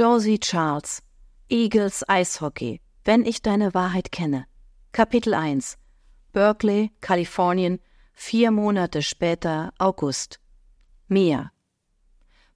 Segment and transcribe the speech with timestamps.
[0.00, 1.02] Josie Charles
[1.50, 4.46] Eagles Eishockey Wenn ich deine Wahrheit kenne
[4.92, 5.76] Kapitel 1
[6.32, 7.80] Berkeley, Kalifornien,
[8.14, 10.40] vier Monate später, August.
[11.08, 11.52] Mia.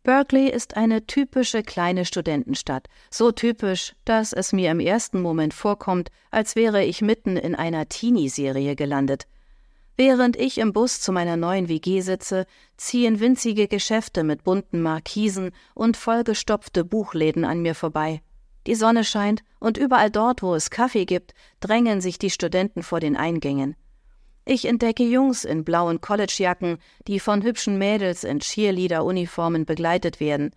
[0.02, 6.08] Berkeley ist eine typische kleine Studentenstadt, so typisch, dass es mir im ersten Moment vorkommt,
[6.30, 9.26] als wäre ich mitten in einer Teenie-Serie gelandet.
[9.96, 15.52] Während ich im Bus zu meiner neuen WG sitze, ziehen winzige Geschäfte mit bunten Markisen
[15.74, 18.20] und vollgestopfte Buchläden an mir vorbei.
[18.66, 22.98] Die Sonne scheint, und überall dort, wo es Kaffee gibt, drängen sich die Studenten vor
[22.98, 23.76] den Eingängen.
[24.46, 30.50] Ich entdecke Jungs in blauen Collegejacken, die von hübschen Mädels in Cheerleader-Uniformen begleitet werden,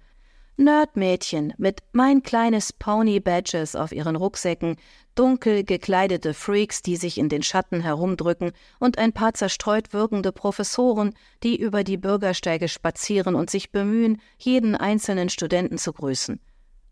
[0.58, 4.78] Nerdmädchen mit mein kleines Pony Badges auf ihren Rucksäcken,
[5.14, 11.14] dunkel gekleidete Freaks, die sich in den Schatten herumdrücken, und ein paar zerstreut wirkende Professoren,
[11.44, 16.40] die über die Bürgersteige spazieren und sich bemühen, jeden einzelnen Studenten zu grüßen.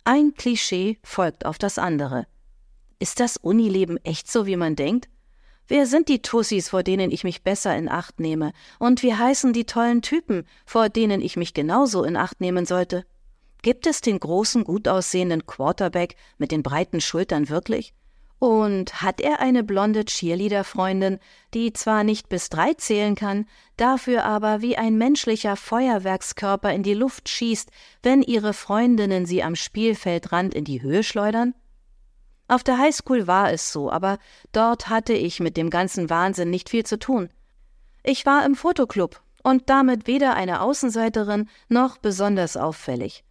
[0.03, 2.27] Ein Klischee folgt auf das andere.
[2.99, 5.09] Ist das Unileben echt so, wie man denkt?
[5.67, 8.51] Wer sind die Tussis, vor denen ich mich besser in Acht nehme?
[8.77, 13.05] Und wie heißen die tollen Typen, vor denen ich mich genauso in Acht nehmen sollte?
[13.65, 17.95] Gibt es den großen, gut aussehenden Quarterback mit den breiten Schultern wirklich?
[18.37, 21.17] Und hat er eine blonde Cheerleader-Freundin,
[21.55, 26.93] die zwar nicht bis drei zählen kann, dafür aber wie ein menschlicher Feuerwerkskörper in die
[26.93, 27.71] Luft schießt,
[28.03, 31.55] wenn ihre Freundinnen sie am Spielfeldrand in die Höhe schleudern?
[32.47, 34.19] Auf der Highschool war es so, aber
[34.51, 37.31] dort hatte ich mit dem ganzen Wahnsinn nicht viel zu tun.
[38.03, 43.23] Ich war im Fotoclub und damit weder eine Außenseiterin noch besonders auffällig.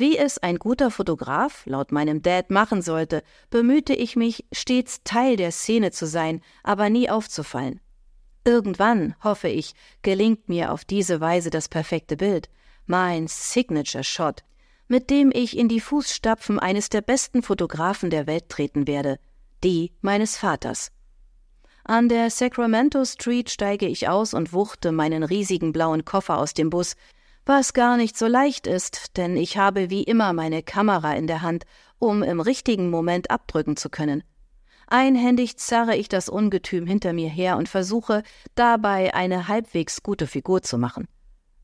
[0.00, 5.36] Wie es ein guter Fotograf laut meinem Dad machen sollte, bemühte ich mich, stets Teil
[5.36, 7.82] der Szene zu sein, aber nie aufzufallen.
[8.42, 12.48] Irgendwann, hoffe ich, gelingt mir auf diese Weise das perfekte Bild,
[12.86, 14.42] mein Signature Shot,
[14.88, 19.18] mit dem ich in die Fußstapfen eines der besten Fotografen der Welt treten werde,
[19.62, 20.92] die meines Vaters.
[21.84, 26.70] An der Sacramento Street steige ich aus und wuchte meinen riesigen blauen Koffer aus dem
[26.70, 26.96] Bus,
[27.46, 31.42] was gar nicht so leicht ist, denn ich habe wie immer meine Kamera in der
[31.42, 31.64] Hand,
[31.98, 34.22] um im richtigen Moment abdrücken zu können.
[34.86, 38.24] Einhändig zerre ich das Ungetüm hinter mir her und versuche,
[38.56, 41.06] dabei eine halbwegs gute Figur zu machen.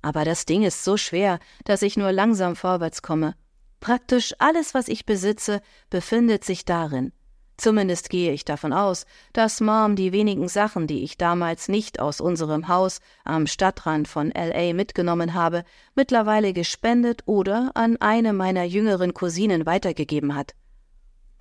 [0.01, 3.35] Aber das Ding ist so schwer, dass ich nur langsam vorwärts komme.
[3.81, 5.61] Praktisch alles, was ich besitze,
[5.91, 7.13] befindet sich darin.
[7.57, 12.21] Zumindest gehe ich davon aus, dass Mom die wenigen Sachen, die ich damals nicht aus
[12.21, 19.15] unserem Haus am Stadtrand von LA mitgenommen habe, mittlerweile gespendet oder an eine meiner jüngeren
[19.15, 20.55] Cousinen weitergegeben hat.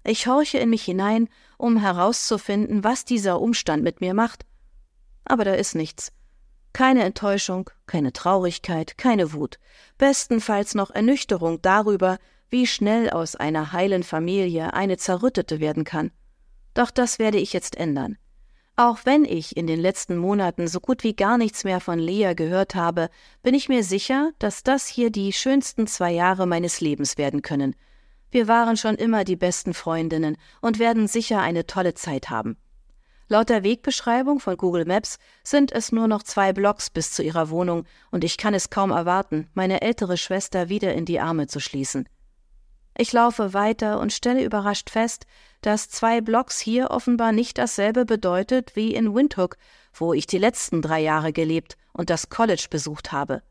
[0.05, 1.27] Ich horche in mich hinein,
[1.57, 4.45] um herauszufinden, was dieser Umstand mit mir macht.
[5.25, 6.13] Aber da ist nichts.
[6.71, 9.59] Keine Enttäuschung, keine Traurigkeit, keine Wut,
[9.97, 12.19] bestenfalls noch Ernüchterung darüber,
[12.49, 16.11] wie schnell aus einer heilen Familie eine zerrüttete werden kann.
[16.73, 18.17] Doch das werde ich jetzt ändern.
[18.77, 22.33] Auch wenn ich in den letzten Monaten so gut wie gar nichts mehr von Lea
[22.35, 23.09] gehört habe,
[23.41, 27.75] bin ich mir sicher, dass das hier die schönsten zwei Jahre meines Lebens werden können.
[28.31, 32.57] Wir waren schon immer die besten Freundinnen und werden sicher eine tolle Zeit haben.
[33.29, 37.49] Laut der Wegbeschreibung von Google Maps sind es nur noch zwei Blocks bis zu ihrer
[37.49, 41.61] Wohnung, und ich kann es kaum erwarten, meine ältere Schwester wieder in die Arme zu
[41.61, 42.09] schließen.
[42.97, 45.25] Ich laufe weiter und stelle überrascht fest,
[45.61, 49.57] dass zwei Blocks hier offenbar nicht dasselbe bedeutet wie in Windhoek,
[49.93, 53.41] wo ich die letzten drei Jahre gelebt und das College besucht habe.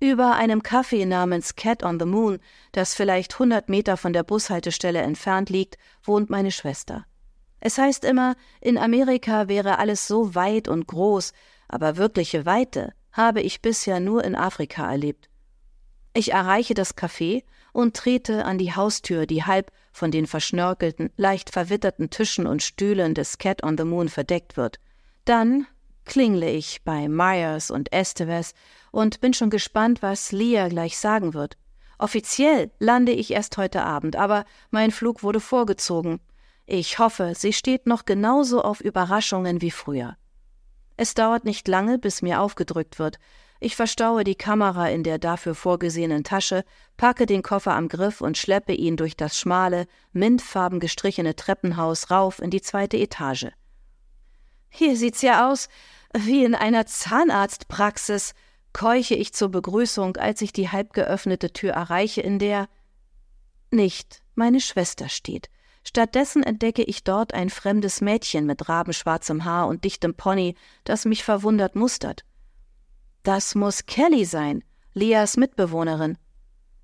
[0.00, 2.38] Über einem Café namens Cat on the Moon,
[2.72, 7.04] das vielleicht hundert Meter von der Bushaltestelle entfernt liegt, wohnt meine Schwester.
[7.60, 11.32] Es heißt immer, in Amerika wäre alles so weit und groß,
[11.68, 15.28] aber wirkliche Weite habe ich bisher nur in Afrika erlebt.
[16.14, 17.42] Ich erreiche das Café
[17.72, 23.14] und trete an die Haustür, die halb von den verschnörkelten, leicht verwitterten Tischen und Stühlen
[23.14, 24.78] des Cat on the Moon verdeckt wird.
[25.24, 25.66] Dann
[26.04, 28.54] klingle ich bei Myers und Esteves
[28.90, 31.56] und bin schon gespannt, was Leah gleich sagen wird.
[31.98, 36.20] Offiziell lande ich erst heute Abend, aber mein Flug wurde vorgezogen.
[36.66, 40.16] Ich hoffe, sie steht noch genauso auf Überraschungen wie früher.
[40.96, 43.18] Es dauert nicht lange, bis mir aufgedrückt wird,
[43.64, 46.64] ich verstaue die Kamera in der dafür vorgesehenen Tasche,
[46.96, 52.40] packe den Koffer am Griff und schleppe ihn durch das schmale, mintfarben gestrichene Treppenhaus rauf
[52.40, 53.48] in die zweite Etage.
[54.68, 55.68] Hier sieht's ja aus
[56.14, 58.34] wie in einer Zahnarztpraxis,
[58.72, 62.68] keuche ich zur Begrüßung, als ich die halb geöffnete Tür erreiche, in der
[63.70, 65.50] nicht meine Schwester steht.
[65.84, 70.54] Stattdessen entdecke ich dort ein fremdes Mädchen mit rabenschwarzem Haar und dichtem Pony,
[70.84, 72.24] das mich verwundert mustert.
[73.22, 74.64] Das muss Kelly sein,
[74.94, 76.18] Leas Mitbewohnerin.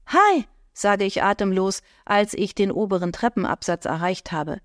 [0.06, 4.61] Hi, sage ich atemlos, als ich den oberen Treppenabsatz erreicht habe.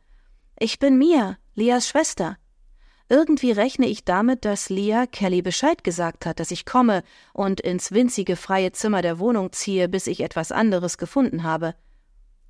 [0.59, 2.37] Ich bin Mia, Lias Schwester.
[3.09, 7.01] Irgendwie rechne ich damit, dass Lia Kelly Bescheid gesagt hat, dass ich komme
[7.33, 11.73] und ins winzige freie Zimmer der Wohnung ziehe, bis ich etwas anderes gefunden habe.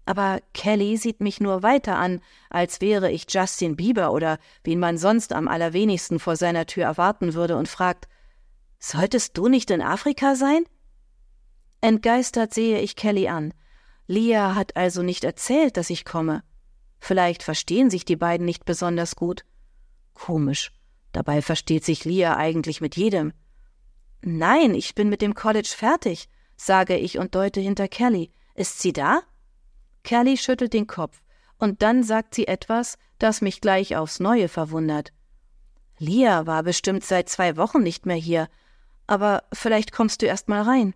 [0.06, 2.20] Aber Kelly sieht mich nur weiter an,
[2.50, 7.34] als wäre ich Justin Bieber oder wen man sonst am allerwenigsten vor seiner Tür erwarten
[7.34, 8.10] würde und fragt
[8.86, 10.66] Solltest du nicht in Afrika sein?
[11.80, 13.54] Entgeistert sehe ich Kelly an.
[14.08, 16.44] Lia hat also nicht erzählt, dass ich komme.
[17.00, 19.46] Vielleicht verstehen sich die beiden nicht besonders gut.
[20.14, 20.74] Komisch.
[21.14, 23.32] Dabei versteht sich Lia eigentlich mit jedem.
[24.22, 26.28] Nein, ich bin mit dem College fertig,
[26.58, 28.34] sage ich und deute hinter Kelly.
[28.54, 29.22] Ist sie da?
[30.04, 31.24] Kelly schüttelt den Kopf,
[31.58, 35.14] und dann sagt sie etwas, das mich gleich aufs Neue verwundert.
[36.00, 38.50] Lia war bestimmt seit zwei Wochen nicht mehr hier,
[39.08, 40.94] aber vielleicht kommst du erst mal rein.